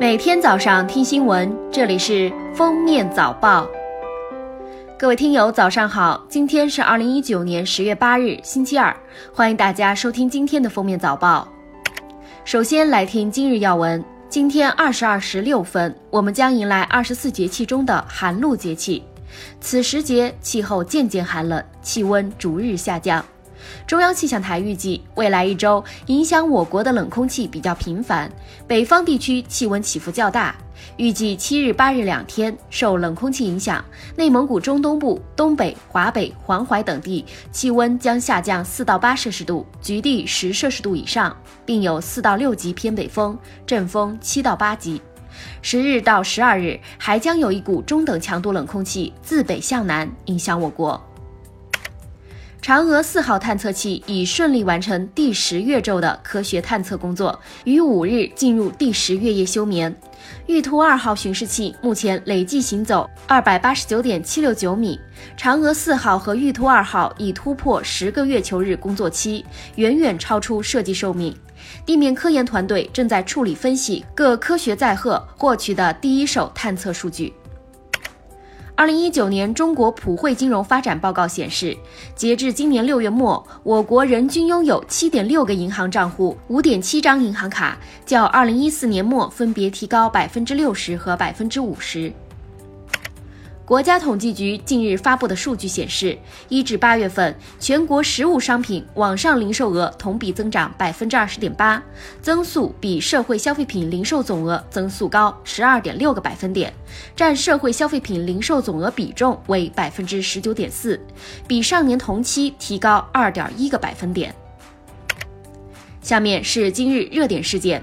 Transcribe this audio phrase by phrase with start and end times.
[0.00, 3.64] 每天早上听新闻，这里是封面早报。
[4.98, 6.26] 各位听友，早上好！
[6.28, 8.94] 今天是二零一九年十月八日，星期二，
[9.32, 11.46] 欢迎大家收听今天的封面早报。
[12.44, 14.04] 首先来听今日要闻。
[14.28, 19.04] 今天二十二时六分，我们将迎来二十四节气中的寒露节气。
[19.60, 23.24] 此时节，气候渐渐寒冷，气温逐日下降。
[23.86, 28.30] 中央气象台预计，未来一周影响我国的冷空气比较频繁，
[28.66, 30.54] 北方地区气温起伏较大。
[30.96, 33.82] 预计七日、八日两天，受冷空气影响，
[34.16, 41.34] 内蒙古中东部、东北、华北、黄淮等地气温将下降四到八摄氏度，局地十摄氏度以上，
[41.64, 43.36] 并有四到六级偏北风，
[43.66, 45.00] 阵风七到八级。
[45.62, 51.00] 十日到十二日，还将有一股中等强度冷空气自北向南影响我国。
[52.64, 59.94] 嫦娥四号探测器已顺利完成第十月昼的科学探测工作，于五日进入第十月夜休眠。
[60.46, 64.98] 玉兔二号巡视器目前累计行走二百八十九点七六九米。
[65.36, 71.36] 嫦娥四号和玉兔二号已突破十个月球日工作期，远远超出设计寿命。
[71.84, 77.30] 地面科研团队正在处理分析各科学载荷获取的第一手探测数据。
[78.76, 81.76] 二零一九年中国普惠金融发展报告显示，
[82.16, 92.12] 截至今年六月末，我国人均拥有七点六个银行账户、五点七张银行卡，较二零一四年末分别提高百分之六十和百分之五十。
[93.66, 96.18] 国家统计局近日发布的数据显示，
[96.50, 101.82] 一至八月份，全国实物商品网上零售额同比增长百分之二十点八，
[102.20, 106.70] 增速比社会消费品零售总额增速高十二点六个百分点，
[107.16, 111.00] 占社会消费品零售总额比重为百分之十九点四，
[111.48, 114.34] 比上年同期提高二点一个百分点。
[116.02, 117.82] 下面是今日热点事件。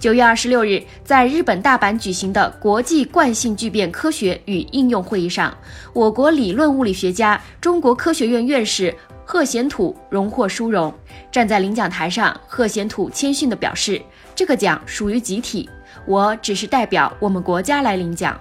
[0.00, 5.54] 九月二十六日，在日本大阪举行的国际惯性聚变科学与应用会议上，
[5.92, 10.90] 我国理论物理学家、中国科学院院士贺贤土荣获殊荣。
[11.30, 14.00] 站在领奖台上，贺贤土谦逊地表示
[14.34, 15.68] ：“这个奖属于集体，
[16.06, 18.40] 我只是代表我们国家来领奖。”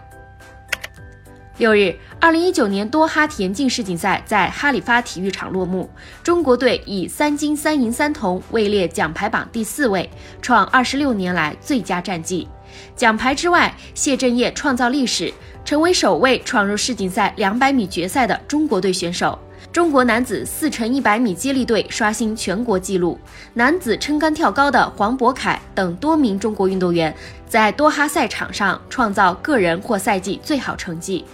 [1.59, 5.89] 六日，二零一九年多哈田径世锦赛在哈里发体育场落幕，
[6.23, 10.09] 中国队以三金三银三铜位列奖牌榜第四位，
[10.41, 12.47] 创二十六年来最佳战绩。
[12.95, 15.33] 奖牌之外，谢震业创造历史，
[15.65, 19.37] 成为首位闯入世锦赛两百米决赛的中国队选手。
[19.69, 23.19] 中国男子四乘一百米接力队刷新全国纪录，
[23.53, 27.13] 男子撑杆跳高的黄渤凯等多名中国运动员
[27.45, 31.25] 在多哈赛场上创造个人或赛季最好成绩。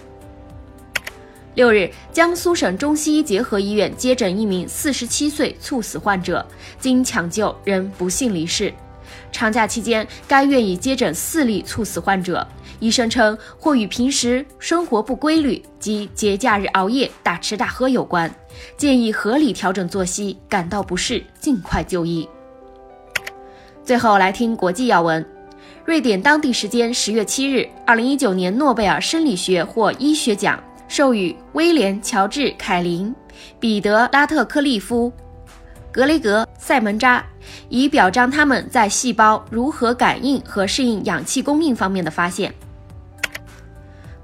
[1.56, 6.46] 六日，江苏省中西医结合医院接诊一名四十七岁猝死患者，
[6.78, 8.70] 经抢救仍不幸离世。
[9.32, 12.46] 长假期间，该院已接诊四例猝死患者，
[12.78, 18.30] 医生称或与平时生活不规律及节假日熬夜、大吃大喝有关，
[18.76, 22.28] 建议合理调整作息，感到不适尽快就医。
[23.82, 25.24] 最后来听国际要闻，
[25.86, 30.62] 瑞典当地时间十月七日，二零一九年诺贝尔生理学或医学奖。
[30.88, 33.14] 授予威廉·乔治·凯林、
[33.58, 35.12] 彼得·拉特克利夫、
[35.92, 37.24] 格雷格·塞门扎，
[37.68, 42.52] 以表彰他们在细胞如何感应和适应氧气供应方面的发现。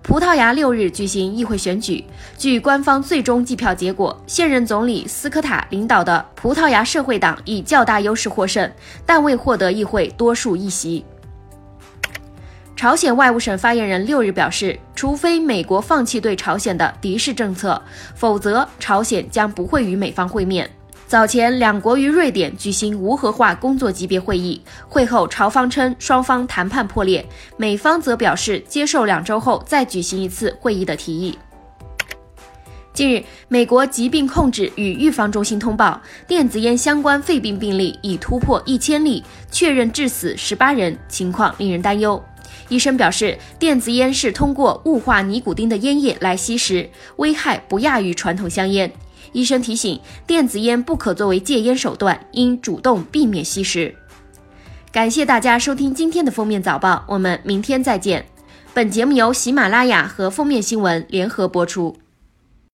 [0.03, 2.05] 葡萄牙六日举行议会选举，
[2.37, 8.71] 据官方最终计票结果，现任总理斯科塔领导的葡萄牙社会党以较大优势获胜，
[9.07, 11.05] 但未获得议会多数议席。
[12.83, 17.81] 朝鲜外务省发言人六日表示，除非美国放弃对朝鲜的敌视政策，
[18.17, 20.69] 否则朝鲜将不会与美方会面。
[21.07, 27.25] 早前，两国于瑞典举行无核化工作级别会议，会后朝方称双方谈判破裂，
[27.57, 31.39] 美方则表示接受两周后再举行一次会议的提议。
[32.93, 39.23] 近日，美国疾病控制与预防中心通报，电子烟相关肺病病例已突破一千例，
[39.53, 42.21] 确认致死十八人，情况令人担忧。
[42.69, 48.91] 医生表示，电子烟是通过雾化尼古丁的烟叶来吸食，危害不亚于传统香烟。
[49.33, 53.95] 医生提醒，电子烟不可作为戒烟手段，应主动避免吸食。
[54.91, 58.27] 感谢大家收听今天的封面早报，我们明天再见。
[58.75, 61.97] 本节目由喜马拉雅和封面新闻联合播出。